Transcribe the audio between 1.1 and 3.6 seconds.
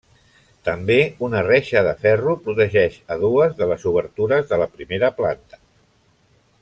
una reixa de ferro protegeix a dues